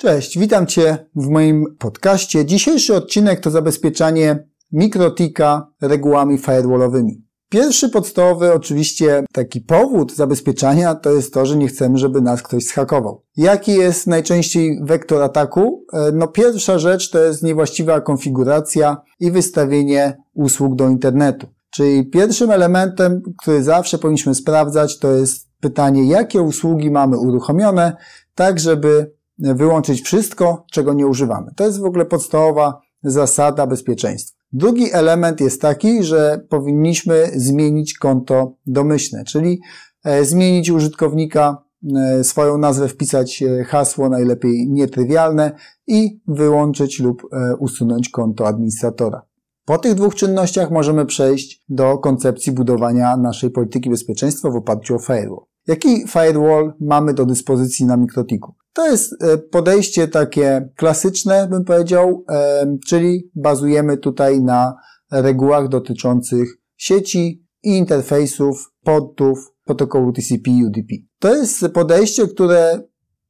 Cześć, 0.00 0.38
witam 0.38 0.66
Cię 0.66 1.06
w 1.16 1.28
moim 1.28 1.76
podcaście. 1.78 2.44
Dzisiejszy 2.44 2.94
odcinek 2.94 3.40
to 3.40 3.50
zabezpieczanie 3.50 4.48
mikrotika 4.72 5.72
regułami 5.80 6.38
firewallowymi. 6.38 7.24
Pierwszy 7.48 7.88
podstawowy 7.88 8.52
oczywiście 8.52 9.24
taki 9.32 9.60
powód 9.60 10.14
zabezpieczania 10.14 10.94
to 10.94 11.12
jest 11.12 11.34
to, 11.34 11.46
że 11.46 11.56
nie 11.56 11.68
chcemy, 11.68 11.98
żeby 11.98 12.20
nas 12.20 12.42
ktoś 12.42 12.64
schakował. 12.64 13.22
Jaki 13.36 13.72
jest 13.72 14.06
najczęściej 14.06 14.80
wektor 14.82 15.22
ataku? 15.22 15.84
E, 15.92 16.12
no 16.12 16.28
pierwsza 16.28 16.78
rzecz 16.78 17.10
to 17.10 17.18
jest 17.18 17.42
niewłaściwa 17.42 18.00
konfiguracja 18.00 18.96
i 19.20 19.30
wystawienie 19.30 20.16
usług 20.34 20.74
do 20.74 20.88
internetu. 20.88 21.46
Czyli 21.70 22.10
pierwszym 22.10 22.50
elementem, 22.50 23.22
który 23.38 23.62
zawsze 23.62 23.98
powinniśmy 23.98 24.34
sprawdzać, 24.34 24.98
to 24.98 25.12
jest 25.12 25.48
pytanie, 25.60 26.08
jakie 26.08 26.42
usługi 26.42 26.90
mamy 26.90 27.18
uruchomione, 27.18 27.96
tak 28.34 28.60
żeby 28.60 29.17
wyłączyć 29.38 30.02
wszystko, 30.02 30.64
czego 30.72 30.92
nie 30.92 31.06
używamy. 31.06 31.50
To 31.56 31.64
jest 31.64 31.80
w 31.80 31.84
ogóle 31.84 32.04
podstawowa 32.04 32.80
zasada 33.02 33.66
bezpieczeństwa. 33.66 34.38
Drugi 34.52 34.92
element 34.92 35.40
jest 35.40 35.60
taki, 35.60 36.02
że 36.02 36.46
powinniśmy 36.48 37.30
zmienić 37.36 37.98
konto 37.98 38.54
domyślne, 38.66 39.24
czyli 39.24 39.60
e, 40.04 40.24
zmienić 40.24 40.70
użytkownika, 40.70 41.62
e, 41.96 42.24
swoją 42.24 42.58
nazwę 42.58 42.88
wpisać 42.88 43.42
e, 43.42 43.64
hasło 43.64 44.08
najlepiej 44.08 44.68
nietrywialne 44.68 45.52
i 45.86 46.20
wyłączyć 46.28 47.00
lub 47.00 47.22
usunąć 47.58 48.08
konto 48.08 48.46
administratora. 48.46 49.22
Po 49.64 49.78
tych 49.78 49.94
dwóch 49.94 50.14
czynnościach 50.14 50.70
możemy 50.70 51.06
przejść 51.06 51.64
do 51.68 51.98
koncepcji 51.98 52.52
budowania 52.52 53.16
naszej 53.16 53.50
polityki 53.50 53.90
bezpieczeństwa 53.90 54.50
w 54.50 54.56
oparciu 54.56 54.94
o 54.94 54.98
firewall. 54.98 55.44
Jaki 55.66 56.08
firewall 56.08 56.72
mamy 56.80 57.14
do 57.14 57.26
dyspozycji 57.26 57.86
na 57.86 57.96
Mikrotiku? 57.96 58.54
To 58.72 58.90
jest 58.90 59.22
e, 59.22 59.38
podejście 59.38 60.08
takie 60.08 60.68
klasyczne, 60.76 61.48
bym 61.50 61.64
powiedział, 61.64 62.24
e, 62.28 62.76
czyli 62.88 63.30
bazujemy 63.34 63.96
tutaj 63.96 64.40
na 64.42 64.74
regułach 65.10 65.68
dotyczących 65.68 66.48
sieci 66.76 67.44
i 67.62 67.76
interfejsów, 67.76 68.72
portów 68.82 69.38
protokołu 69.64 70.12
TCP/UDP. 70.12 70.94
To 71.18 71.34
jest 71.34 71.68
podejście, 71.74 72.28
które 72.28 72.82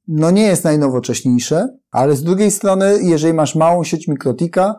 no 0.08 0.30
nie 0.30 0.42
jest 0.42 0.64
najnowocześniejsze, 0.64 1.68
ale 1.90 2.16
z 2.16 2.22
drugiej 2.22 2.50
strony, 2.50 2.98
jeżeli 3.02 3.34
masz 3.34 3.54
małą 3.54 3.84
sieć 3.84 4.08
Mikrotika, 4.08 4.74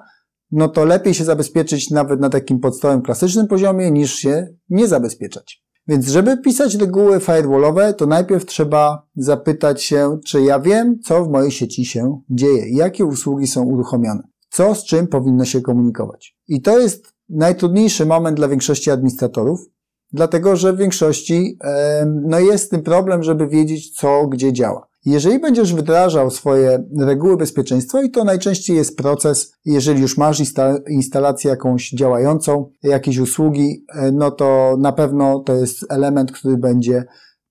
no 0.52 0.68
to 0.68 0.86
lepiej 0.86 1.14
się 1.14 1.24
zabezpieczyć 1.24 1.90
nawet 1.90 2.20
na 2.20 2.30
takim 2.30 2.60
podstawowym 2.60 3.02
klasycznym 3.02 3.48
poziomie, 3.48 3.92
niż 3.92 4.16
się 4.16 4.48
nie 4.70 4.88
zabezpieczać. 4.88 5.64
Więc 5.90 6.08
żeby 6.08 6.38
pisać 6.38 6.76
reguły 6.76 7.20
firewallowe, 7.20 7.94
to 7.94 8.06
najpierw 8.06 8.46
trzeba 8.46 9.08
zapytać 9.16 9.84
się, 9.84 10.20
czy 10.26 10.42
ja 10.42 10.60
wiem, 10.60 11.00
co 11.00 11.26
w 11.26 11.30
mojej 11.30 11.52
sieci 11.52 11.86
się 11.86 12.22
dzieje, 12.30 12.70
jakie 12.70 13.06
usługi 13.06 13.48
są 13.48 13.64
uruchomione, 13.64 14.24
co 14.50 14.76
z 14.76 14.86
czym 14.86 15.08
powinno 15.08 15.46
się 15.46 15.62
komunikować. 15.62 16.38
I 16.48 16.62
to 16.62 16.80
jest 16.80 17.14
najtrudniejszy 17.30 18.06
moment 18.06 18.38
dla 18.38 18.48
większości 18.48 18.92
administratorów, 18.92 19.70
dlatego 20.14 20.56
że 20.56 20.74
w 20.74 20.78
większości 20.78 21.58
no 22.06 22.40
jest 22.40 22.72
tym 22.72 22.84
problem, 22.84 23.24
żeby 23.24 23.48
wiedzieć, 23.48 23.96
co 23.96 24.28
gdzie 24.28 24.54
działa. 24.54 24.89
Jeżeli 25.06 25.40
będziesz 25.40 25.74
wdrażał 25.76 26.32
swoje 26.32 26.84
reguły 27.00 27.38
bezpieczeństwa, 27.38 28.04
i 28.04 28.12
to 28.12 28.24
najczęściej 28.24 28.76
jest 28.76 28.98
proces, 28.98 29.54
jeżeli 29.66 30.02
już 30.02 30.18
masz 30.18 30.42
instalację 30.90 31.50
jakąś 31.50 31.90
działającą, 31.90 32.72
jakieś 32.84 33.18
usługi, 33.18 33.86
e, 33.96 34.12
no 34.12 34.32
to 34.32 34.78
na 34.80 34.92
pewno 34.92 35.40
to 35.40 35.56
jest 35.56 35.86
element, 35.90 36.32
który 36.32 36.58
będzie 36.58 37.06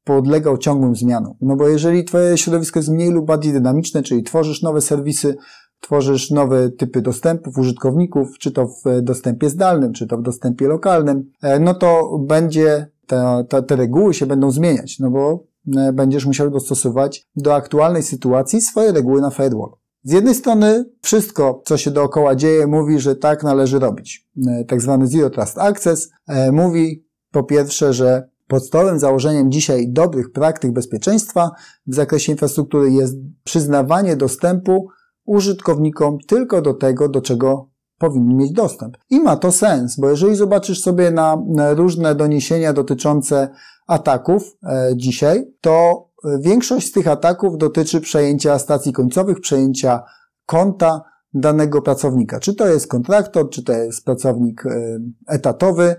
podlegał 0.05 0.59
ciągłym 0.59 0.97
zmianom. 0.97 1.35
No 1.41 1.57
bo 1.57 1.69
jeżeli 1.69 2.05
twoje 2.05 2.39
środowisko 2.39 2.79
jest 2.79 2.89
mniej 2.89 3.11
lub 3.11 3.27
bardziej 3.27 3.53
dynamiczne, 3.53 4.03
czyli 4.03 4.23
tworzysz 4.23 4.63
nowe 4.63 4.81
serwisy, 4.81 5.37
tworzysz 5.81 6.31
nowe 6.31 6.71
typy 6.71 7.03
dostępów 7.03 7.59
użytkowników, 7.59 8.39
czy 8.39 8.53
to 8.53 8.67
w 8.67 9.03
dostępie 9.03 9.51
zdalnym, 9.51 9.93
czy 9.93 10.07
to 10.07 10.19
w 10.19 10.23
dostępie 10.23 10.69
lokalnym, 10.69 11.31
e, 11.43 11.61
no 11.61 11.75
to 11.75 12.19
będzie 12.19 12.87
te, 13.07 13.45
te, 13.49 13.63
te 13.63 13.77
reguły 13.77 14.15
się 14.15 14.27
będą 14.27 14.51
zmieniać, 14.51 14.99
no 14.99 15.11
bo 15.11 15.45
będziesz 15.93 16.27
musiał 16.27 16.51
dostosować 16.51 17.27
do 17.37 17.55
aktualnej 17.55 18.03
sytuacji 18.03 18.61
swoje 18.61 18.93
reguły 18.93 19.21
na 19.21 19.31
firewall. 19.31 19.73
Z 20.03 20.13
jednej 20.13 20.35
strony 20.35 20.85
wszystko, 21.03 21.63
co 21.65 21.77
się 21.77 21.91
dookoła 21.91 22.35
dzieje, 22.35 22.67
mówi, 22.67 22.99
że 22.99 23.17
tak 23.17 23.43
należy 23.43 23.79
robić. 23.79 24.29
E, 24.47 24.65
tak 24.65 24.81
zwany 24.81 25.07
Zero 25.07 25.31
Trust 25.31 25.59
Access 25.59 26.11
e, 26.29 26.53
mówi 26.53 27.07
po 27.33 27.43
pierwsze, 27.45 27.93
że 27.93 28.29
podstawowym 28.47 28.99
założeniem 28.99 29.53
dzisiaj 29.53 29.89
dobrych 29.89 30.33
praktyk 30.33 30.73
bezpieczeństwa 30.73 31.51
w 31.87 31.95
zakresie 31.95 32.33
infrastruktury 32.33 32.91
jest 32.91 33.17
przyznawanie 33.45 34.17
dostępu 34.17 34.89
użytkownikom 35.25 36.19
tylko 36.27 36.63
do 36.63 36.75
tego, 36.75 37.09
do 37.09 37.21
czego 37.21 37.71
powinni 37.99 38.35
mieć 38.35 38.53
dostęp. 38.53 38.97
I 39.11 39.21
ma 39.21 39.37
to 39.37 39.53
sens, 39.53 39.97
bo 39.97 40.11
jeżeli 40.11 40.37
zobaczysz 40.37 40.81
sobie 40.81 41.11
na 41.11 41.39
różne 41.75 42.15
doniesienia 42.15 42.73
dotyczące 42.73 43.49
ataków 43.87 44.57
e, 44.63 44.91
dzisiaj, 44.97 45.47
to 45.61 46.07
e, 46.25 46.39
większość 46.41 46.89
z 46.89 46.93
tych 46.93 47.09
ataków 47.09 47.59
dotyczy 47.59 48.01
przejęcia 48.01 48.59
stacji 48.59 48.93
końcowych, 48.93 49.41
przejęcia 49.41 50.03
konta 50.47 51.03
danego 51.35 51.83
pracownika. 51.83 52.41
Czy 52.41 52.55
to 52.55 52.69
jest 52.69 52.87
kontraktor, 52.87 53.51
czy 53.51 53.63
to 53.65 53.73
jest 53.73 54.05
pracownik 54.05 54.67
e, 54.67 54.99
etatowy. 55.27 55.97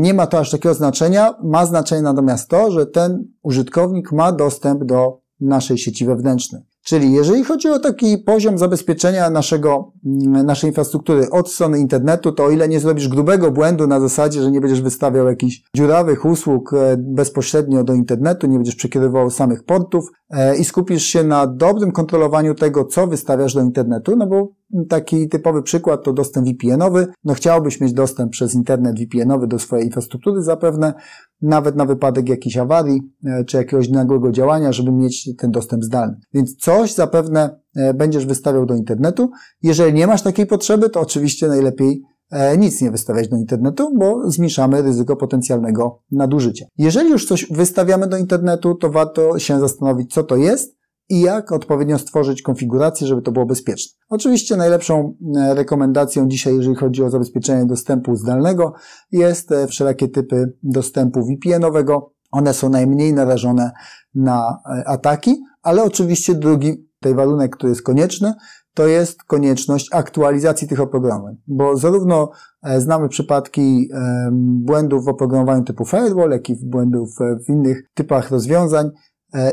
Nie 0.00 0.14
ma 0.14 0.26
to 0.26 0.38
aż 0.38 0.50
takiego 0.50 0.74
znaczenia. 0.74 1.34
Ma 1.42 1.66
znaczenie 1.66 2.02
natomiast 2.02 2.48
to, 2.48 2.70
że 2.70 2.86
ten 2.86 3.24
użytkownik 3.42 4.12
ma 4.12 4.32
dostęp 4.32 4.84
do 4.84 5.20
naszej 5.40 5.78
sieci 5.78 6.06
wewnętrznej. 6.06 6.62
Czyli 6.88 7.12
jeżeli 7.12 7.44
chodzi 7.44 7.68
o 7.68 7.78
taki 7.78 8.18
poziom 8.18 8.58
zabezpieczenia 8.58 9.30
naszego, 9.30 9.92
mm, 10.06 10.46
naszej 10.46 10.70
infrastruktury 10.70 11.30
od 11.30 11.50
strony 11.50 11.78
internetu, 11.78 12.32
to 12.32 12.44
o 12.44 12.50
ile 12.50 12.68
nie 12.68 12.80
zrobisz 12.80 13.08
grubego 13.08 13.50
błędu 13.50 13.86
na 13.86 14.00
zasadzie, 14.00 14.42
że 14.42 14.50
nie 14.50 14.60
będziesz 14.60 14.82
wystawiał 14.82 15.26
jakichś 15.26 15.62
dziurawych 15.76 16.24
usług 16.24 16.72
e, 16.72 16.96
bezpośrednio 16.98 17.84
do 17.84 17.94
internetu, 17.94 18.46
nie 18.46 18.56
będziesz 18.56 18.74
przekierował 18.74 19.30
samych 19.30 19.64
portów 19.64 20.04
e, 20.30 20.56
i 20.56 20.64
skupisz 20.64 21.02
się 21.02 21.24
na 21.24 21.46
dobrym 21.46 21.92
kontrolowaniu 21.92 22.54
tego, 22.54 22.84
co 22.84 23.06
wystawiasz 23.06 23.54
do 23.54 23.60
internetu, 23.60 24.16
no 24.16 24.26
bo 24.26 24.48
taki 24.88 25.28
typowy 25.28 25.62
przykład 25.62 26.04
to 26.04 26.12
dostęp 26.12 26.46
VPN-owy. 26.46 27.06
No 27.24 27.34
chciałbyś 27.34 27.80
mieć 27.80 27.92
dostęp 27.92 28.32
przez 28.32 28.54
internet 28.54 28.98
VPN-owy 28.98 29.46
do 29.46 29.58
swojej 29.58 29.86
infrastruktury 29.86 30.42
zapewne, 30.42 30.94
nawet 31.42 31.76
na 31.76 31.84
wypadek 31.84 32.28
jakiejś 32.28 32.56
awarii 32.56 33.00
e, 33.24 33.44
czy 33.44 33.56
jakiegoś 33.56 33.88
nagłego 33.88 34.32
działania, 34.32 34.72
żeby 34.72 34.92
mieć 34.92 35.30
ten 35.38 35.50
dostęp 35.50 35.84
zdalny. 35.84 36.16
Więc 36.34 36.56
coś 36.56 36.94
zapewne 36.94 37.60
e, 37.76 37.94
będziesz 37.94 38.26
wystawiał 38.26 38.66
do 38.66 38.74
internetu. 38.74 39.30
Jeżeli 39.62 39.94
nie 39.94 40.06
masz 40.06 40.22
takiej 40.22 40.46
potrzeby, 40.46 40.90
to 40.90 41.00
oczywiście 41.00 41.48
najlepiej 41.48 42.02
e, 42.30 42.58
nic 42.58 42.82
nie 42.82 42.90
wystawiać 42.90 43.28
do 43.28 43.36
internetu, 43.36 43.90
bo 43.98 44.30
zmniejszamy 44.30 44.82
ryzyko 44.82 45.16
potencjalnego 45.16 46.02
nadużycia. 46.10 46.66
Jeżeli 46.78 47.10
już 47.10 47.26
coś 47.26 47.46
wystawiamy 47.50 48.06
do 48.06 48.16
internetu, 48.16 48.74
to 48.74 48.90
warto 48.90 49.38
się 49.38 49.60
zastanowić, 49.60 50.14
co 50.14 50.22
to 50.22 50.36
jest 50.36 50.77
i 51.08 51.20
jak 51.20 51.52
odpowiednio 51.52 51.98
stworzyć 51.98 52.42
konfigurację, 52.42 53.06
żeby 53.06 53.22
to 53.22 53.32
było 53.32 53.46
bezpieczne. 53.46 53.98
Oczywiście 54.08 54.56
najlepszą 54.56 55.14
e, 55.36 55.54
rekomendacją 55.54 56.28
dzisiaj, 56.28 56.56
jeżeli 56.56 56.74
chodzi 56.74 57.02
o 57.02 57.10
zabezpieczenie 57.10 57.66
dostępu 57.66 58.16
zdalnego, 58.16 58.74
jest 59.12 59.52
e, 59.52 59.66
wszelakie 59.66 60.08
typy 60.08 60.52
dostępu 60.62 61.20
VPN-owego. 61.22 62.12
One 62.32 62.54
są 62.54 62.68
najmniej 62.68 63.12
narażone 63.12 63.70
na 64.14 64.58
e, 64.66 64.88
ataki, 64.88 65.36
ale 65.62 65.82
oczywiście 65.82 66.34
drugi 66.34 66.88
tej 67.00 67.14
warunek, 67.14 67.56
który 67.56 67.70
jest 67.70 67.82
konieczny, 67.82 68.34
to 68.74 68.86
jest 68.86 69.24
konieczność 69.24 69.88
aktualizacji 69.92 70.68
tych 70.68 70.80
oprogramowań, 70.80 71.36
bo 71.46 71.76
zarówno 71.76 72.30
znamy 72.78 73.08
przypadki 73.08 73.88
błędów 74.32 75.04
w 75.04 75.08
oprogramowaniu 75.08 75.64
typu 75.64 75.84
firewall, 75.84 76.30
jak 76.30 76.50
i 76.50 76.56
błędów 76.66 77.08
w 77.46 77.48
innych 77.48 77.82
typach 77.94 78.30
rozwiązań, 78.30 78.90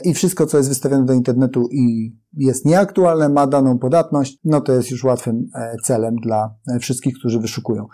i 0.03 0.13
wszystko, 0.13 0.45
co 0.45 0.57
jest 0.57 0.69
wystawione 0.69 1.05
do 1.05 1.13
internetu 1.13 1.67
i 1.71 2.15
jest 2.37 2.65
nieaktualne, 2.65 3.29
ma 3.29 3.47
daną 3.47 3.79
podatność, 3.79 4.39
no 4.43 4.61
to 4.61 4.73
jest 4.73 4.91
już 4.91 5.03
łatwym 5.03 5.49
e, 5.55 5.75
celem 5.83 6.15
dla 6.15 6.55
e, 6.67 6.79
wszystkich, 6.79 7.15
którzy 7.19 7.39
wyszukują. 7.39 7.87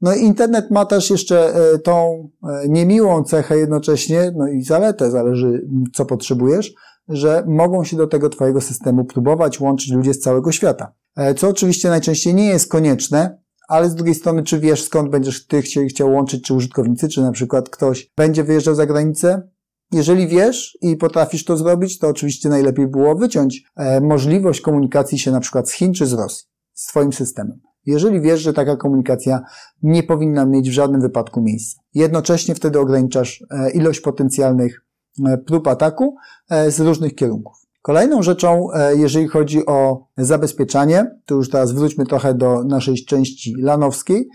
No 0.00 0.14
i 0.14 0.22
internet 0.22 0.70
ma 0.70 0.86
też 0.86 1.10
jeszcze 1.10 1.54
tą 1.84 2.28
niemiłą 2.68 3.24
cechę 3.24 3.58
jednocześnie, 3.58 4.32
no 4.36 4.48
i 4.48 4.62
zaletę, 4.62 5.10
zależy 5.10 5.66
co 5.94 6.04
potrzebujesz, 6.06 6.74
że 7.08 7.44
mogą 7.46 7.84
się 7.84 7.96
do 7.96 8.06
tego 8.06 8.28
Twojego 8.28 8.60
systemu 8.60 9.04
próbować 9.04 9.60
łączyć 9.60 9.92
ludzie 9.92 10.14
z 10.14 10.20
całego 10.20 10.52
świata. 10.52 10.92
Co 11.36 11.48
oczywiście 11.48 11.88
najczęściej 11.88 12.34
nie 12.34 12.46
jest 12.46 12.70
konieczne, 12.70 13.38
ale 13.68 13.90
z 13.90 13.94
drugiej 13.94 14.14
strony, 14.14 14.42
czy 14.42 14.60
wiesz 14.60 14.84
skąd 14.84 15.10
będziesz 15.10 15.46
Ty 15.46 15.62
chciał 15.62 16.12
łączyć, 16.12 16.44
czy 16.44 16.54
użytkownicy, 16.54 17.08
czy 17.08 17.20
na 17.20 17.32
przykład 17.32 17.68
ktoś 17.68 18.12
będzie 18.16 18.44
wyjeżdżał 18.44 18.74
za 18.74 18.86
granicę, 18.86 19.48
jeżeli 19.94 20.28
wiesz 20.28 20.78
i 20.80 20.96
potrafisz 20.96 21.44
to 21.44 21.56
zrobić, 21.56 21.98
to 21.98 22.08
oczywiście 22.08 22.48
najlepiej 22.48 22.86
było 22.86 23.14
wyciąć 23.14 23.62
e, 23.76 24.00
możliwość 24.00 24.60
komunikacji 24.60 25.18
się 25.18 25.30
na 25.30 25.40
przykład 25.40 25.70
z 25.70 25.72
Chin 25.72 25.92
czy 25.92 26.06
z 26.06 26.12
Rosji, 26.12 26.46
z 26.72 26.86
Twoim 26.86 27.12
systemem. 27.12 27.60
Jeżeli 27.86 28.20
wiesz, 28.20 28.40
że 28.40 28.52
taka 28.52 28.76
komunikacja 28.76 29.40
nie 29.82 30.02
powinna 30.02 30.46
mieć 30.46 30.70
w 30.70 30.72
żadnym 30.72 31.00
wypadku 31.00 31.42
miejsca. 31.42 31.82
Jednocześnie 31.94 32.54
wtedy 32.54 32.80
ograniczasz 32.80 33.44
e, 33.50 33.70
ilość 33.70 34.00
potencjalnych 34.00 34.84
e, 35.26 35.38
prób 35.38 35.66
ataku 35.66 36.16
z 36.68 36.80
różnych 36.80 37.14
kierunków. 37.14 37.54
Kolejną 37.82 38.22
rzeczą, 38.22 38.68
jeżeli 38.96 39.28
chodzi 39.28 39.66
o 39.66 40.06
zabezpieczanie, 40.16 41.06
to 41.26 41.34
już 41.34 41.50
teraz 41.50 41.72
wróćmy 41.72 42.06
trochę 42.06 42.34
do 42.34 42.64
naszej 42.64 43.04
części 43.04 43.54
lanowskiej 43.58 44.28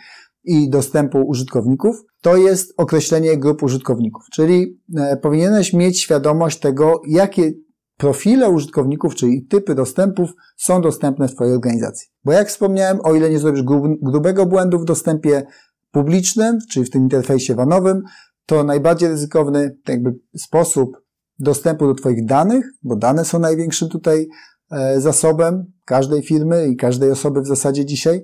i 0.50 0.70
dostępu 0.70 1.22
użytkowników, 1.22 2.04
to 2.22 2.38
jest 2.38 2.74
określenie 2.78 3.38
grup 3.38 3.64
użytkowników, 3.64 4.24
czyli 4.34 4.80
e, 4.98 5.18
powinieneś 5.18 5.74
mieć 5.74 6.02
świadomość 6.02 6.60
tego, 6.60 7.02
jakie 7.08 7.52
profile 7.98 8.50
użytkowników, 8.50 9.16
czyli 9.16 9.46
typy 9.46 9.76
dostępów 9.76 10.30
są 10.58 10.82
dostępne 10.82 11.28
w 11.28 11.36
Twojej 11.36 11.54
organizacji. 11.54 12.10
Bo 12.24 12.32
jak 12.32 12.48
wspomniałem, 12.48 13.00
o 13.04 13.14
ile 13.14 13.30
nie 13.30 13.40
zrobisz 13.40 13.64
grubego 14.02 14.46
błędu 14.46 14.80
w 14.80 14.86
dostępie 14.86 15.44
publicznym, 15.92 16.58
czyli 16.72 16.86
w 16.86 16.90
tym 16.90 17.02
interfejsie 17.02 17.56
wanowym, 17.56 18.02
to 18.46 18.64
najbardziej 18.64 19.10
ryzykowny 19.10 19.78
jakby 19.88 20.16
sposób 20.38 20.98
dostępu 21.40 21.88
do 21.88 21.94
Twoich 21.94 22.26
danych, 22.26 22.66
bo 22.84 22.96
dane 22.96 23.26
są 23.26 23.40
największym 23.40 23.90
tutaj 23.90 24.28
e, 24.72 25.02
zasobem 25.02 25.66
każdej 25.86 26.22
firmy 26.24 26.68
i 26.68 26.76
każdej 26.76 27.12
osoby 27.12 27.42
w 27.42 27.48
zasadzie 27.48 27.86
dzisiaj, 27.86 28.24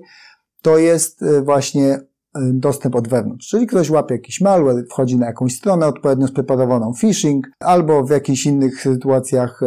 to 0.62 0.78
jest 0.78 1.22
e, 1.22 1.42
właśnie 1.42 2.00
dostęp 2.52 2.96
od 2.96 3.08
wewnątrz. 3.08 3.48
Czyli 3.48 3.66
ktoś 3.66 3.90
łapie 3.90 4.14
jakiś 4.14 4.40
malware, 4.40 4.84
wchodzi 4.90 5.16
na 5.16 5.26
jakąś 5.26 5.54
stronę 5.54 5.86
odpowiednio 5.86 6.28
spreparowaną 6.28 6.92
phishing, 7.00 7.46
albo 7.60 8.04
w 8.04 8.10
jakichś 8.10 8.46
innych 8.46 8.80
sytuacjach 8.80 9.60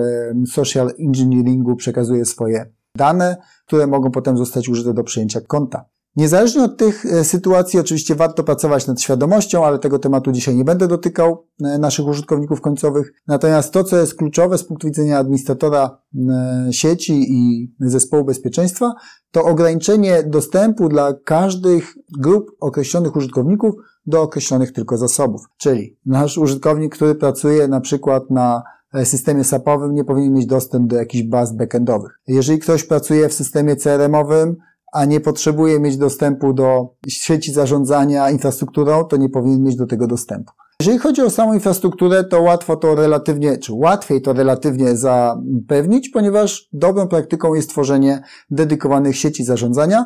social 0.47 0.91
engineeringu 0.99 1.75
przekazuje 1.75 2.25
swoje 2.25 2.65
dane, 2.95 3.37
które 3.65 3.87
mogą 3.87 4.11
potem 4.11 4.37
zostać 4.37 4.69
użyte 4.69 4.93
do 4.93 5.03
przyjęcia 5.03 5.41
konta. 5.41 5.85
Niezależnie 6.15 6.63
od 6.63 6.77
tych 6.77 7.05
e, 7.05 7.23
sytuacji, 7.23 7.79
oczywiście 7.79 8.15
warto 8.15 8.43
pracować 8.43 8.87
nad 8.87 9.01
świadomością, 9.01 9.65
ale 9.65 9.79
tego 9.79 9.99
tematu 9.99 10.31
dzisiaj 10.31 10.55
nie 10.55 10.63
będę 10.63 10.87
dotykał 10.87 11.47
e, 11.63 11.77
naszych 11.77 12.07
użytkowników 12.07 12.61
końcowych. 12.61 13.13
Natomiast 13.27 13.73
to, 13.73 13.83
co 13.83 13.97
jest 13.97 14.15
kluczowe 14.15 14.57
z 14.57 14.63
punktu 14.63 14.87
widzenia 14.87 15.17
administratora 15.17 15.97
e, 16.29 16.73
sieci 16.73 17.25
i 17.29 17.71
zespołu 17.79 18.25
bezpieczeństwa, 18.25 18.93
to 19.31 19.43
ograniczenie 19.43 20.23
dostępu 20.23 20.89
dla 20.89 21.13
każdych 21.13 21.97
grup 22.19 22.51
określonych 22.59 23.15
użytkowników 23.15 23.75
do 24.05 24.21
określonych 24.21 24.71
tylko 24.71 24.97
zasobów. 24.97 25.41
Czyli 25.57 25.97
nasz 26.05 26.37
użytkownik, 26.37 26.95
który 26.95 27.15
pracuje 27.15 27.67
na 27.67 27.81
przykład 27.81 28.29
na 28.29 28.63
systemie 29.03 29.43
SAP-owym 29.43 29.95
nie 29.95 30.03
powinien 30.03 30.33
mieć 30.33 30.45
dostęp 30.45 30.87
do 30.87 30.95
jakichś 30.95 31.23
baz 31.23 31.55
backendowych. 31.55 32.19
Jeżeli 32.27 32.59
ktoś 32.59 32.83
pracuje 32.83 33.29
w 33.29 33.33
systemie 33.33 33.75
CRM-owym, 33.75 34.55
a 34.93 35.05
nie 35.05 35.19
potrzebuje 35.19 35.79
mieć 35.79 35.97
dostępu 35.97 36.53
do 36.53 36.95
sieci 37.07 37.53
zarządzania 37.53 38.29
infrastrukturą, 38.29 39.03
to 39.03 39.17
nie 39.17 39.29
powinien 39.29 39.63
mieć 39.63 39.75
do 39.75 39.87
tego 39.87 40.07
dostępu. 40.07 40.51
Jeżeli 40.81 40.97
chodzi 40.99 41.21
o 41.21 41.29
samą 41.29 41.53
infrastrukturę, 41.53 42.23
to 42.23 42.41
łatwo 42.41 42.77
to 42.77 42.95
relatywnie, 42.95 43.57
czy 43.57 43.73
łatwiej 43.73 44.21
to 44.21 44.33
relatywnie 44.33 44.97
zapewnić, 44.97 46.09
ponieważ 46.09 46.69
dobrą 46.73 47.07
praktyką 47.07 47.53
jest 47.53 47.69
tworzenie 47.69 48.21
dedykowanych 48.49 49.17
sieci 49.17 49.43
zarządzania, 49.43 50.05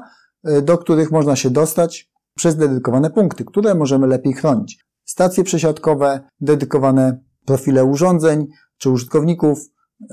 y, 0.49 0.61
do 0.61 0.77
których 0.77 1.11
można 1.11 1.35
się 1.35 1.49
dostać 1.49 2.11
przez 2.35 2.55
dedykowane 2.55 3.09
punkty, 3.09 3.45
które 3.45 3.75
możemy 3.75 4.07
lepiej 4.07 4.33
chronić. 4.33 4.79
Stacje 5.05 5.43
przesiadkowe, 5.43 6.21
dedykowane 6.41 7.19
profile 7.45 7.85
urządzeń 7.85 8.47
czy 8.77 8.89
użytkowników, 8.89 9.59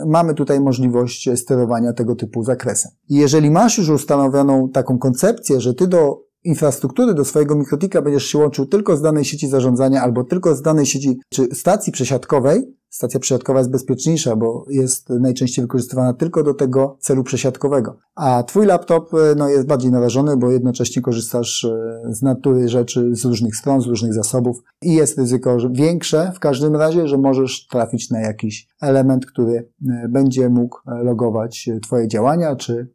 mamy 0.07 0.35
tutaj 0.35 0.61
możliwość 0.61 1.29
sterowania 1.37 1.93
tego 1.93 2.17
typu 2.17 2.45
zakresem. 2.45 2.93
I 3.09 3.15
jeżeli 3.15 3.51
masz 3.51 3.79
już 3.79 3.89
ustanowioną 3.89 4.69
taką 4.69 4.99
koncepcję, 4.99 5.61
że 5.61 5.75
ty 5.75 5.89
do 5.89 6.31
infrastruktury, 6.45 7.15
do 7.15 7.25
swojego 7.25 7.55
mikrotika 7.55 8.03
będziesz 8.03 8.25
się 8.25 8.39
łączył 8.39 8.67
tylko 8.67 8.97
z 8.97 9.03
danej 9.03 9.25
sieci 9.25 9.49
zarządzania 9.49 10.03
albo 10.03 10.25
tylko 10.25 10.55
z 10.55 10.63
danej 10.63 10.87
sieci 10.87 11.21
czy 11.29 11.55
stacji 11.55 11.93
przesiadkowej, 11.93 12.77
Stacja 12.91 13.21
przesiadkowa 13.21 13.59
jest 13.59 13.71
bezpieczniejsza, 13.71 14.37
bo 14.37 14.65
jest 14.69 15.11
najczęściej 15.11 15.65
wykorzystywana 15.65 16.15
tylko 16.15 16.43
do 16.43 16.55
tego 16.55 16.97
celu 17.01 17.25
przesiadkowego. 17.25 17.99
A 18.15 18.43
twój 18.43 18.67
laptop 18.67 19.15
e, 19.15 19.35
no, 19.37 19.49
jest 19.49 19.67
bardziej 19.67 19.91
narażony, 19.91 20.37
bo 20.37 20.51
jednocześnie 20.51 21.03
korzystasz 21.03 21.65
e, 21.65 22.01
z 22.09 22.23
natury 22.23 22.69
rzeczy 22.69 23.09
z 23.13 23.25
różnych 23.25 23.57
stron, 23.57 23.81
z 23.81 23.87
różnych 23.87 24.15
zasobów 24.15 24.63
i 24.83 24.95
jest 24.95 25.19
ryzyko 25.19 25.57
większe 25.71 26.33
w 26.35 26.39
każdym 26.39 26.77
razie, 26.77 27.09
że 27.09 27.19
możesz 27.19 27.67
trafić 27.67 28.11
na 28.11 28.21
jakiś 28.21 28.69
element, 28.81 29.27
który 29.27 29.53
e, 29.55 30.09
będzie 30.09 30.49
mógł 30.49 30.79
logować 30.87 31.69
twoje 31.83 32.09
działania, 32.09 32.57
czy 32.57 32.89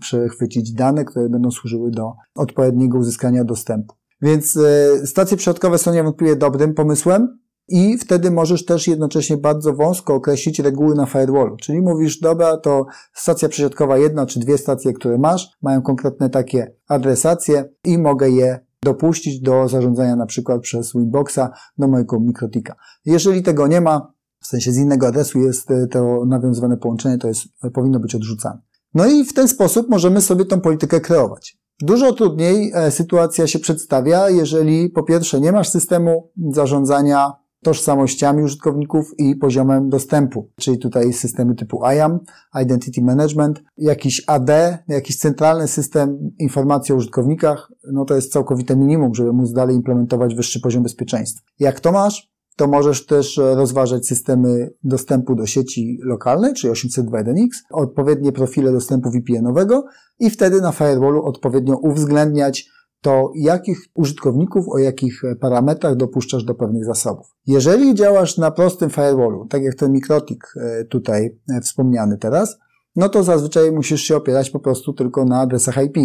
przechwycić 0.00 0.72
dane, 0.72 1.04
które 1.04 1.28
będą 1.28 1.50
służyły 1.50 1.90
do 1.90 2.12
odpowiedniego 2.34 2.98
uzyskania 2.98 3.44
dostępu. 3.44 3.94
Więc 4.22 4.58
stacje 5.04 5.36
przesiadkowe 5.36 5.78
są 5.78 5.92
niewątpliwie 5.92 6.36
dobrym 6.36 6.74
pomysłem, 6.74 7.38
i 7.68 7.98
wtedy 7.98 8.30
możesz 8.30 8.64
też 8.64 8.88
jednocześnie 8.88 9.36
bardzo 9.36 9.72
wąsko 9.72 10.14
określić 10.14 10.58
reguły 10.58 10.94
na 10.94 11.06
firewallu. 11.06 11.56
Czyli 11.56 11.80
mówisz, 11.80 12.20
dobra, 12.20 12.56
to 12.56 12.86
stacja 13.14 13.48
przesiadkowa 13.48 13.98
jedna 13.98 14.26
czy 14.26 14.40
dwie 14.40 14.58
stacje, 14.58 14.92
które 14.92 15.18
masz, 15.18 15.50
mają 15.62 15.82
konkretne 15.82 16.30
takie 16.30 16.74
adresacje 16.88 17.68
i 17.84 17.98
mogę 17.98 18.30
je 18.30 18.68
dopuścić 18.82 19.40
do 19.40 19.68
zarządzania 19.68 20.16
na 20.16 20.26
przykład 20.26 20.60
przez 20.60 20.92
Winboxa 20.92 21.50
do 21.78 21.88
mojego 21.88 22.20
mikrotika. 22.20 22.76
Jeżeli 23.04 23.42
tego 23.42 23.66
nie 23.66 23.80
ma, 23.80 24.12
w 24.40 24.46
sensie 24.46 24.72
z 24.72 24.76
innego 24.76 25.06
adresu 25.06 25.38
jest 25.38 25.70
e, 25.70 25.86
to 25.86 26.24
nawiązywane 26.26 26.76
połączenie, 26.76 27.18
to 27.18 27.28
jest, 27.28 27.40
powinno 27.74 28.00
być 28.00 28.14
odrzucane. 28.14 28.60
No 28.94 29.06
i 29.06 29.24
w 29.24 29.32
ten 29.32 29.48
sposób 29.48 29.88
możemy 29.88 30.20
sobie 30.20 30.44
tą 30.44 30.60
politykę 30.60 31.00
kreować. 31.00 31.58
Dużo 31.80 32.12
trudniej 32.12 32.72
e, 32.74 32.90
sytuacja 32.90 33.46
się 33.46 33.58
przedstawia, 33.58 34.30
jeżeli 34.30 34.90
po 34.90 35.02
pierwsze 35.02 35.40
nie 35.40 35.52
masz 35.52 35.68
systemu 35.68 36.30
zarządzania 36.52 37.32
tożsamościami 37.62 38.42
użytkowników 38.42 39.14
i 39.18 39.36
poziomem 39.36 39.88
dostępu, 39.88 40.50
czyli 40.60 40.78
tutaj 40.78 41.12
systemy 41.12 41.54
typu 41.54 41.80
IAM, 41.84 42.18
Identity 42.62 43.02
Management, 43.02 43.62
jakiś 43.76 44.22
AD, 44.26 44.50
jakiś 44.88 45.18
centralny 45.18 45.68
system 45.68 46.30
informacji 46.38 46.92
o 46.92 46.96
użytkownikach, 46.96 47.72
no 47.92 48.04
to 48.04 48.14
jest 48.14 48.32
całkowite 48.32 48.76
minimum, 48.76 49.14
żeby 49.14 49.32
móc 49.32 49.52
dalej 49.52 49.76
implementować 49.76 50.34
wyższy 50.34 50.60
poziom 50.60 50.82
bezpieczeństwa. 50.82 51.46
Jak 51.58 51.80
to 51.80 51.92
masz? 51.92 52.28
To 52.56 52.68
możesz 52.68 53.06
też 53.06 53.36
rozważać 53.36 54.06
systemy 54.06 54.70
dostępu 54.84 55.34
do 55.34 55.46
sieci 55.46 55.98
lokalnej, 56.02 56.54
czyli 56.54 56.72
802.1x, 56.72 57.48
odpowiednie 57.70 58.32
profile 58.32 58.72
dostępu 58.72 59.10
VPN-owego 59.10 59.84
i 60.18 60.30
wtedy 60.30 60.60
na 60.60 60.72
firewallu 60.72 61.24
odpowiednio 61.24 61.76
uwzględniać 61.76 62.68
to 63.00 63.32
jakich 63.34 63.78
użytkowników, 63.94 64.68
o 64.68 64.78
jakich 64.78 65.22
parametrach 65.40 65.96
dopuszczasz 65.96 66.44
do 66.44 66.54
pewnych 66.54 66.84
zasobów. 66.84 67.26
Jeżeli 67.46 67.94
działasz 67.94 68.38
na 68.38 68.50
prostym 68.50 68.90
firewallu, 68.90 69.46
tak 69.46 69.62
jak 69.62 69.74
ten 69.74 69.92
mikrotik 69.92 70.44
e, 70.56 70.84
tutaj 70.84 71.38
e, 71.50 71.60
wspomniany 71.60 72.18
teraz, 72.18 72.58
no 72.96 73.08
to 73.08 73.22
zazwyczaj 73.22 73.72
musisz 73.72 74.00
się 74.00 74.16
opierać 74.16 74.50
po 74.50 74.60
prostu 74.60 74.92
tylko 74.92 75.24
na 75.24 75.40
adresach 75.40 75.84
IP. 75.84 75.96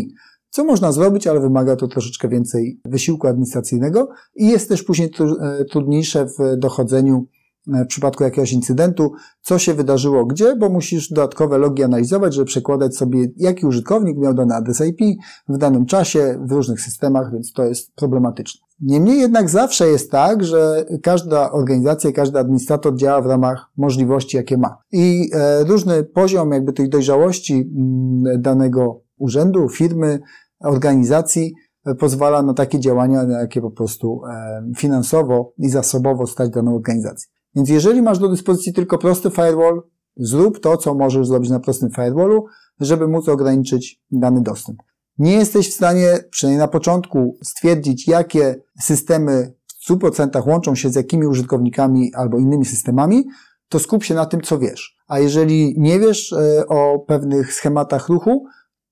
Co 0.50 0.64
można 0.64 0.92
zrobić, 0.92 1.28
ale 1.28 1.40
wymaga 1.40 1.76
to 1.76 1.88
troszeczkę 1.88 2.30
więcej 2.30 2.82
wysiłku 2.86 3.28
administracyjnego 3.28 4.10
i 4.36 4.48
jest 4.48 4.70
też 4.70 4.84
później 4.84 5.12
e, 5.20 5.66
trudniejsze 5.66 6.26
w 6.26 6.58
dochodzeniu 6.58 7.28
w 7.68 7.88
przypadku 7.88 8.24
jakiegoś 8.24 8.54
incydentu, 8.54 9.12
co 9.42 9.60
się 9.60 9.74
wydarzyło 9.74 10.26
gdzie, 10.26 10.56
bo 10.56 10.70
musisz 10.70 11.10
dodatkowe 11.10 11.58
logi 11.58 11.84
analizować, 11.84 12.34
żeby 12.34 12.46
przekładać 12.46 12.96
sobie, 12.96 13.28
jaki 13.38 13.66
użytkownik 13.66 14.18
miał 14.18 14.34
dany 14.34 14.56
adres 14.56 14.82
IP 14.82 15.22
w 15.50 15.58
danym 15.58 15.86
czasie, 15.86 16.40
w 16.46 16.52
różnych 16.52 16.82
systemach, 16.82 17.32
więc 17.34 17.54
to 17.54 17.64
jest 17.64 17.94
problematyczne. 17.96 18.68
Niemniej 18.82 19.20
jednak 19.20 19.50
zawsze 19.50 19.88
jest 19.88 20.12
tak, 20.12 20.44
że 20.44 20.86
każda 21.04 21.52
organizacja, 21.52 22.12
każdy 22.12 22.40
administrator 22.40 22.96
działa 22.96 23.22
w 23.22 23.26
ramach 23.26 23.66
możliwości, 23.78 24.38
jakie 24.38 24.58
ma. 24.58 24.78
I 24.92 25.30
e, 25.34 25.64
różny 25.64 26.04
poziom 26.04 26.52
jakby 26.52 26.74
tej 26.74 26.90
dojrzałości 26.90 27.54
mm, 27.54 28.42
danego 28.42 29.02
urzędu, 29.18 29.70
firmy, 29.70 30.20
organizacji 30.60 31.54
e, 31.86 31.96
pozwala 31.96 32.42
na 32.42 32.54
takie 32.54 32.80
działania, 32.80 33.24
na 33.24 33.40
jakie 33.40 33.62
po 33.62 33.72
prostu 33.72 34.22
e, 34.30 34.64
finansowo 34.78 35.54
i 35.58 35.70
zasobowo 35.70 36.28
stać 36.28 36.50
daną 36.50 36.76
organizację. 36.76 37.34
Więc 37.56 37.70
jeżeli 37.70 38.02
masz 38.02 38.20
do 38.20 38.30
dyspozycji 38.30 38.74
tylko 38.74 38.98
prosty 38.98 39.30
firewall, 39.30 39.82
zrób 40.18 40.60
to, 40.60 40.78
co 40.78 40.96
możesz 40.96 41.28
zrobić 41.28 41.50
na 41.50 41.60
prostym 41.60 41.90
firewallu, 41.96 42.46
żeby 42.80 43.08
móc 43.08 43.30
ograniczyć 43.30 44.02
dany 44.12 44.42
dostęp. 44.42 44.80
Nie 45.18 45.34
jesteś 45.34 45.70
w 45.70 45.74
stanie, 45.74 46.20
przynajmniej 46.32 46.60
na 46.60 46.68
początku, 46.68 47.38
stwierdzić, 47.44 48.08
jakie 48.08 48.56
systemy 48.82 49.54
w 49.82 49.90
100% 49.90 50.48
łączą 50.48 50.76
się 50.76 50.90
z 50.90 50.96
jakimi 50.96 51.28
użytkownikami 51.28 52.12
albo 52.16 52.40
innymi 52.40 52.66
systemami, 52.66 53.26
to 53.70 53.80
skup 53.80 54.04
się 54.04 54.16
na 54.16 54.26
tym, 54.26 54.42
co 54.42 54.60
wiesz. 54.60 54.98
A 55.08 55.20
jeżeli 55.20 55.76
nie 55.78 56.00
wiesz 56.00 56.34
e, 56.34 56.68
o 56.68 57.00
pewnych 57.00 57.54
schematach 57.54 58.10
ruchu, 58.10 58.46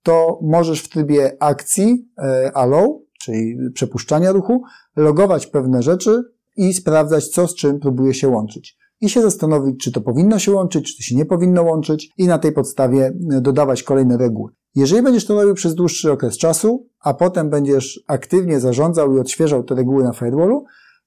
to 0.03 0.39
możesz 0.41 0.81
w 0.81 0.89
trybie 0.89 1.37
akcji 1.39 2.09
e, 2.17 2.51
allow, 2.53 2.89
czyli 3.21 3.57
przepuszczania 3.73 4.31
ruchu, 4.31 4.61
logować 4.95 5.47
pewne 5.47 5.83
rzeczy, 5.83 6.23
i 6.61 6.73
sprawdzać, 6.73 7.27
co 7.27 7.47
z 7.47 7.55
czym 7.55 7.79
próbuje 7.79 8.13
się 8.13 8.27
łączyć. 8.27 8.77
I 9.01 9.09
się 9.09 9.21
zastanowić, 9.21 9.83
czy 9.83 9.91
to 9.91 10.01
powinno 10.01 10.39
się 10.39 10.51
łączyć, 10.51 10.91
czy 10.91 10.97
to 10.97 11.03
się 11.03 11.15
nie 11.15 11.25
powinno 11.25 11.63
łączyć, 11.63 12.09
i 12.17 12.27
na 12.27 12.37
tej 12.37 12.51
podstawie 12.51 13.05
e, 13.05 13.41
dodawać 13.41 13.83
kolejne 13.83 14.17
reguły. 14.17 14.51
Jeżeli 14.75 15.03
będziesz 15.03 15.25
to 15.25 15.35
robił 15.35 15.53
przez 15.53 15.75
dłuższy 15.75 16.11
okres 16.11 16.37
czasu, 16.37 16.87
a 16.99 17.13
potem 17.13 17.49
będziesz 17.49 18.03
aktywnie 18.07 18.59
zarządzał 18.59 19.15
i 19.15 19.19
odświeżał 19.19 19.63
te 19.63 19.75
reguły 19.75 20.03
na 20.03 20.13
firewallu, 20.13 20.65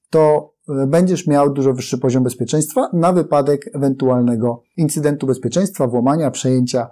to 0.09 0.53
e, 0.69 0.87
będziesz 0.87 1.27
miał 1.27 1.53
dużo 1.53 1.73
wyższy 1.73 1.97
poziom 1.97 2.23
bezpieczeństwa 2.23 2.89
na 2.93 3.13
wypadek 3.13 3.69
ewentualnego 3.73 4.63
incydentu 4.77 5.27
bezpieczeństwa, 5.27 5.87
włamania, 5.87 6.31
przejęcia 6.31 6.87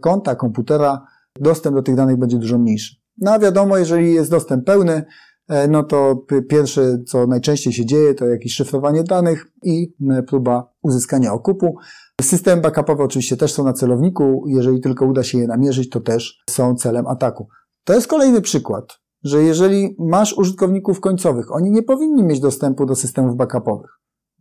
konta, 0.00 0.34
komputera. 0.34 1.06
Dostęp 1.40 1.76
do 1.76 1.82
tych 1.82 1.96
danych 1.96 2.16
będzie 2.16 2.38
dużo 2.38 2.58
mniejszy. 2.58 2.96
No 3.18 3.32
a 3.32 3.38
wiadomo, 3.38 3.78
jeżeli 3.78 4.14
jest 4.14 4.30
dostęp 4.30 4.64
pełny, 4.64 5.04
no 5.68 5.82
to 5.82 6.24
pierwsze, 6.48 6.98
co 7.06 7.26
najczęściej 7.26 7.72
się 7.72 7.86
dzieje, 7.86 8.14
to 8.14 8.26
jakieś 8.26 8.54
szyfrowanie 8.54 9.04
danych 9.04 9.46
i 9.62 9.94
próba 10.26 10.72
uzyskania 10.82 11.32
okupu. 11.32 11.76
Systemy 12.20 12.62
backupowe 12.62 13.04
oczywiście 13.04 13.36
też 13.36 13.52
są 13.52 13.64
na 13.64 13.72
celowniku. 13.72 14.44
Jeżeli 14.46 14.80
tylko 14.80 15.06
uda 15.06 15.22
się 15.22 15.38
je 15.38 15.46
namierzyć, 15.46 15.90
to 15.90 16.00
też 16.00 16.42
są 16.50 16.74
celem 16.74 17.06
ataku. 17.06 17.48
To 17.84 17.94
jest 17.94 18.06
kolejny 18.06 18.40
przykład, 18.40 18.98
że 19.24 19.42
jeżeli 19.42 19.96
masz 19.98 20.38
użytkowników 20.38 21.00
końcowych, 21.00 21.52
oni 21.52 21.70
nie 21.70 21.82
powinni 21.82 22.22
mieć 22.22 22.40
dostępu 22.40 22.86
do 22.86 22.94
systemów 22.94 23.36
backupowych. 23.36 23.90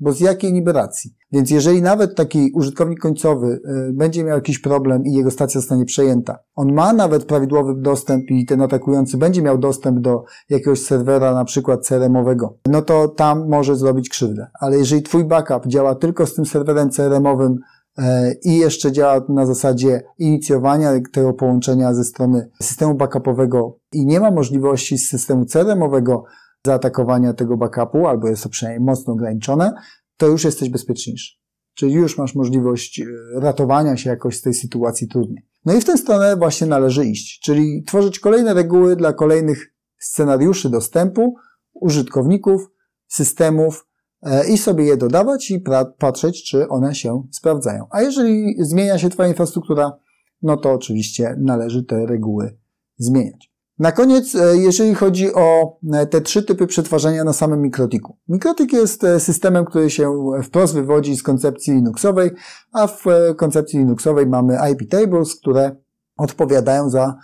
Bo 0.03 0.11
z 0.11 0.19
jakiej 0.19 0.53
niby 0.53 0.71
racji? 0.71 1.15
Więc 1.31 1.51
jeżeli 1.51 1.81
nawet 1.81 2.15
taki 2.15 2.51
użytkownik 2.53 2.99
końcowy 2.99 3.47
y, 3.89 3.93
będzie 3.93 4.23
miał 4.23 4.35
jakiś 4.35 4.59
problem 4.59 5.05
i 5.05 5.13
jego 5.13 5.31
stacja 5.31 5.61
zostanie 5.61 5.85
przejęta, 5.85 6.39
on 6.55 6.73
ma 6.73 6.93
nawet 6.93 7.25
prawidłowy 7.25 7.73
dostęp 7.81 8.31
i 8.31 8.45
ten 8.45 8.61
atakujący 8.61 9.17
będzie 9.17 9.41
miał 9.41 9.57
dostęp 9.57 9.99
do 9.99 10.23
jakiegoś 10.49 10.81
serwera, 10.81 11.33
na 11.33 11.45
przykład 11.45 11.87
CRM-owego, 11.87 12.53
no 12.67 12.81
to 12.81 13.07
tam 13.07 13.49
może 13.49 13.75
zrobić 13.75 14.09
krzywdę. 14.09 14.47
Ale 14.59 14.77
jeżeli 14.77 15.01
twój 15.01 15.25
backup 15.25 15.67
działa 15.67 15.95
tylko 15.95 16.25
z 16.25 16.33
tym 16.33 16.45
serwerem 16.45 16.89
CRM-owym 16.89 17.57
E, 17.97 18.33
i 18.43 18.57
jeszcze 18.57 18.91
działa 18.91 19.21
na 19.29 19.45
zasadzie 19.45 20.03
inicjowania 20.19 20.91
tego 21.13 21.33
połączenia 21.33 21.93
ze 21.93 22.03
strony 22.03 22.49
systemu 22.61 22.95
backupowego 22.95 23.77
i 23.91 24.05
nie 24.05 24.19
ma 24.19 24.31
możliwości 24.31 24.97
z 24.97 25.09
systemu 25.09 25.45
CRM-owego 25.45 26.23
zaatakowania 26.65 27.33
tego 27.33 27.57
backupu, 27.57 28.07
albo 28.07 28.27
jest 28.27 28.43
to 28.43 28.49
przynajmniej 28.49 28.85
mocno 28.85 29.13
ograniczone, 29.13 29.73
to 30.17 30.27
już 30.27 30.43
jesteś 30.43 30.69
bezpieczniejszy. 30.69 31.33
Czyli 31.73 31.93
już 31.93 32.17
masz 32.17 32.35
możliwość 32.35 32.99
e, 32.99 33.05
ratowania 33.33 33.97
się 33.97 34.09
jakoś 34.09 34.37
z 34.37 34.41
tej 34.41 34.53
sytuacji 34.53 35.07
trudnej. 35.07 35.47
No 35.65 35.73
i 35.73 35.81
w 35.81 35.85
tę 35.85 35.97
stronę 35.97 36.35
właśnie 36.37 36.67
należy 36.67 37.05
iść, 37.05 37.39
czyli 37.39 37.83
tworzyć 37.87 38.19
kolejne 38.19 38.53
reguły 38.53 38.95
dla 38.95 39.13
kolejnych 39.13 39.73
scenariuszy 39.97 40.69
dostępu 40.69 41.35
użytkowników, 41.73 42.71
systemów, 43.07 43.85
E, 44.23 44.47
i 44.47 44.57
sobie 44.57 44.85
je 44.85 44.97
dodawać 44.97 45.51
i 45.51 45.63
patrzeć, 45.99 46.43
czy 46.43 46.67
one 46.67 46.95
się 46.95 47.23
sprawdzają. 47.31 47.87
A 47.91 48.01
jeżeli 48.01 48.55
zmienia 48.59 48.97
się 48.97 49.09
Twoja 49.09 49.29
infrastruktura, 49.29 49.99
no 50.41 50.57
to 50.57 50.71
oczywiście 50.71 51.35
należy 51.39 51.83
te 51.83 52.05
reguły 52.05 52.57
zmieniać. 52.97 53.52
Na 53.83 53.91
koniec, 53.91 54.35
e, 54.35 54.57
jeżeli 54.57 54.95
chodzi 54.95 55.33
o 55.33 55.77
e, 55.93 56.05
te 56.05 56.21
trzy 56.21 56.43
typy 56.43 56.67
przetwarzania 56.67 57.23
na 57.23 57.33
samym 57.33 57.61
mikrotiku. 57.61 58.17
Mikrotik 58.27 58.73
jest 58.73 59.05
systemem, 59.19 59.65
który 59.65 59.89
się 59.89 60.31
wprost 60.43 60.73
wywodzi 60.73 61.15
z 61.15 61.23
koncepcji 61.23 61.73
Linuxowej, 61.73 62.31
a 62.71 62.87
w 62.87 63.03
koncepcji 63.37 63.79
Linuxowej 63.79 64.27
mamy 64.27 64.57
IP 64.71 64.89
tables, 64.89 65.35
które 65.35 65.75
odpowiadają 66.17 66.89
za 66.89 67.15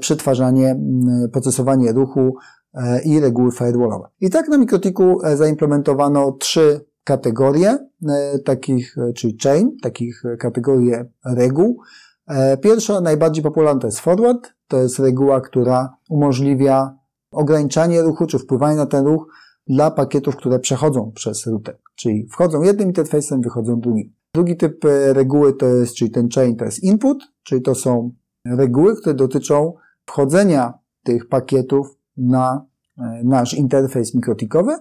przetwarzanie, 0.00 0.76
procesowanie 1.32 1.92
ruchu 1.92 2.34
E, 2.74 3.02
i 3.02 3.20
reguły 3.20 3.52
firewallowe. 3.52 4.08
I 4.20 4.30
tak 4.30 4.48
na 4.48 4.58
Mikrotiku 4.58 5.24
e, 5.24 5.36
zaimplementowano 5.36 6.32
trzy 6.32 6.80
kategorie 7.04 7.78
e, 8.08 8.38
takich, 8.38 8.96
czyli 9.14 9.36
chain, 9.42 9.76
takich 9.82 10.22
kategorie 10.38 11.04
reguł. 11.24 11.80
Pierwsza, 12.62 13.00
najbardziej 13.00 13.42
popularna 13.42 13.80
to 13.80 13.86
jest 13.86 14.00
forward, 14.00 14.52
to 14.68 14.78
jest 14.82 14.98
reguła, 14.98 15.40
która 15.40 15.96
umożliwia 16.10 16.98
ograniczanie 17.30 18.02
ruchu, 18.02 18.26
czy 18.26 18.38
wpływanie 18.38 18.76
na 18.76 18.86
ten 18.86 19.06
ruch 19.06 19.26
dla 19.66 19.90
pakietów, 19.90 20.36
które 20.36 20.58
przechodzą 20.58 21.12
przez 21.14 21.46
router. 21.46 21.78
Czyli 21.94 22.28
wchodzą 22.30 22.62
jednym 22.62 22.88
interfejsem, 22.88 23.40
wychodzą 23.40 23.80
drugim. 23.80 24.12
Drugi 24.34 24.56
typ 24.56 24.84
reguły 25.12 25.54
to 25.54 25.66
jest, 25.66 25.94
czyli 25.94 26.10
ten 26.10 26.28
chain 26.34 26.56
to 26.56 26.64
jest 26.64 26.82
input, 26.82 27.24
czyli 27.42 27.62
to 27.62 27.74
są 27.74 28.12
reguły, 28.46 28.96
które 28.96 29.14
dotyczą 29.14 29.74
wchodzenia 30.06 30.72
tych 31.02 31.28
pakietów 31.28 31.96
na 32.16 32.66
e, 32.98 33.20
nasz 33.24 33.54
interfejs 33.54 34.14
mikrotikowy 34.14 34.72
e, 34.72 34.78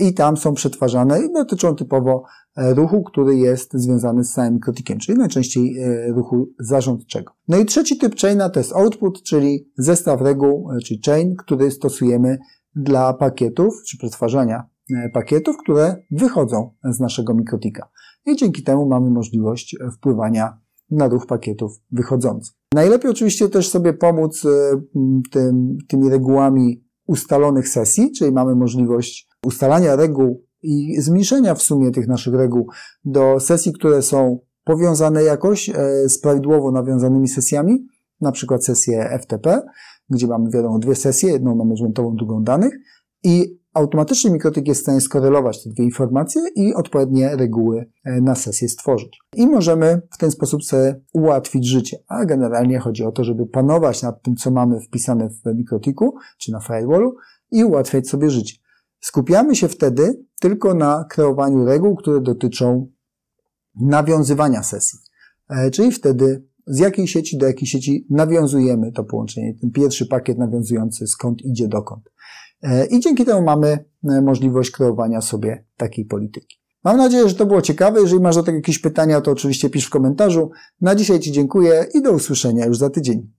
i 0.00 0.14
tam 0.14 0.36
są 0.36 0.54
przetwarzane 0.54 1.20
i 1.20 1.32
dotyczą 1.32 1.76
typowo 1.76 2.24
e, 2.56 2.74
ruchu, 2.74 3.02
który 3.02 3.36
jest 3.36 3.72
związany 3.74 4.24
z 4.24 4.32
samym 4.32 4.54
mikrotikiem, 4.54 4.98
czyli 4.98 5.18
najczęściej 5.18 5.76
ruchu 6.08 6.48
zarządczego. 6.58 7.32
No 7.48 7.58
i 7.58 7.64
trzeci 7.64 7.98
typ 7.98 8.16
chaina 8.20 8.50
to 8.50 8.60
jest 8.60 8.72
output, 8.72 9.22
czyli 9.22 9.70
zestaw 9.78 10.20
reguł, 10.20 10.68
czyli 10.84 11.00
chain, 11.06 11.36
który 11.36 11.70
stosujemy 11.70 12.38
dla 12.74 13.14
pakietów, 13.14 13.82
czy 13.88 13.98
przetwarzania 13.98 14.68
pakietów, 15.12 15.56
które 15.56 15.96
wychodzą 16.10 16.70
z 16.84 17.00
naszego 17.00 17.34
mikrotika. 17.34 17.88
I 18.26 18.36
dzięki 18.36 18.62
temu 18.62 18.86
mamy 18.86 19.10
możliwość 19.10 19.76
wpływania 19.96 20.58
na 20.90 21.08
ruch 21.08 21.26
pakietów 21.26 21.72
wychodzących. 21.92 22.54
Najlepiej 22.74 23.10
oczywiście 23.10 23.48
też 23.48 23.68
sobie 23.70 23.92
pomóc 23.92 24.44
e, 24.44 24.48
tym, 25.30 25.78
tymi 25.88 26.08
regułami 26.08 26.84
ustalonych 27.06 27.68
sesji, 27.68 28.12
czyli 28.12 28.32
mamy 28.32 28.54
możliwość 28.54 29.25
ustalania 29.46 29.96
reguł 29.96 30.44
i 30.62 31.00
zmniejszenia 31.00 31.54
w 31.54 31.62
sumie 31.62 31.90
tych 31.90 32.08
naszych 32.08 32.34
reguł 32.34 32.68
do 33.04 33.40
sesji, 33.40 33.72
które 33.72 34.02
są 34.02 34.38
powiązane 34.64 35.22
jakoś 35.22 35.68
e, 35.68 35.74
z 36.08 36.20
prawidłowo 36.20 36.72
nawiązanymi 36.72 37.28
sesjami, 37.28 37.86
na 38.20 38.32
przykład 38.32 38.64
sesję 38.64 39.18
FTP, 39.22 39.62
gdzie 40.10 40.26
mamy 40.26 40.50
wiadomo 40.50 40.78
dwie 40.78 40.94
sesje, 40.94 41.32
jedną 41.32 41.54
managementową, 41.54 42.16
drugą 42.16 42.42
danych 42.42 42.72
i 43.24 43.58
automatycznie 43.74 44.30
mikrotyk 44.30 44.68
jest 44.68 44.80
w 44.80 44.82
stanie 44.82 45.00
skorelować 45.00 45.64
te 45.64 45.70
dwie 45.70 45.84
informacje 45.84 46.42
i 46.54 46.74
odpowiednie 46.74 47.36
reguły 47.36 47.90
e, 48.04 48.20
na 48.20 48.34
sesję 48.34 48.68
stworzyć. 48.68 49.18
I 49.36 49.46
możemy 49.46 50.02
w 50.14 50.18
ten 50.18 50.30
sposób 50.30 50.64
sobie 50.64 51.00
ułatwić 51.12 51.66
życie. 51.66 51.96
A 52.08 52.24
generalnie 52.24 52.78
chodzi 52.78 53.04
o 53.04 53.12
to, 53.12 53.24
żeby 53.24 53.46
panować 53.46 54.02
nad 54.02 54.22
tym, 54.22 54.36
co 54.36 54.50
mamy 54.50 54.80
wpisane 54.80 55.28
w 55.28 55.56
mikrotiku 55.56 56.14
czy 56.38 56.52
na 56.52 56.60
firewallu 56.60 57.16
i 57.50 57.64
ułatwiać 57.64 58.08
sobie 58.08 58.30
życie. 58.30 58.65
Skupiamy 59.00 59.56
się 59.56 59.68
wtedy 59.68 60.24
tylko 60.40 60.74
na 60.74 61.04
kreowaniu 61.10 61.64
reguł, 61.64 61.96
które 61.96 62.20
dotyczą 62.20 62.92
nawiązywania 63.80 64.62
sesji. 64.62 64.98
E, 65.48 65.70
czyli 65.70 65.92
wtedy 65.92 66.44
z 66.66 66.78
jakiej 66.78 67.08
sieci 67.08 67.38
do 67.38 67.46
jakiej 67.46 67.68
sieci 67.68 68.06
nawiązujemy 68.10 68.92
to 68.92 69.04
połączenie, 69.04 69.54
ten 69.60 69.70
pierwszy 69.70 70.06
pakiet 70.06 70.38
nawiązujący 70.38 71.06
skąd 71.06 71.42
idzie 71.44 71.68
dokąd. 71.68 72.10
E, 72.62 72.86
I 72.86 73.00
dzięki 73.00 73.24
temu 73.24 73.42
mamy 73.42 73.84
e, 74.08 74.22
możliwość 74.22 74.70
kreowania 74.70 75.20
sobie 75.20 75.64
takiej 75.76 76.04
polityki. 76.04 76.56
Mam 76.84 76.96
nadzieję, 76.96 77.28
że 77.28 77.34
to 77.34 77.46
było 77.46 77.62
ciekawe. 77.62 78.00
Jeżeli 78.00 78.22
masz 78.22 78.36
do 78.36 78.42
tego 78.42 78.56
jakieś 78.56 78.78
pytania, 78.78 79.20
to 79.20 79.30
oczywiście 79.30 79.70
pisz 79.70 79.86
w 79.86 79.90
komentarzu. 79.90 80.50
Na 80.80 80.94
dzisiaj 80.94 81.20
Ci 81.20 81.32
dziękuję 81.32 81.86
i 81.94 82.02
do 82.02 82.12
usłyszenia 82.12 82.66
już 82.66 82.78
za 82.78 82.90
tydzień. 82.90 83.32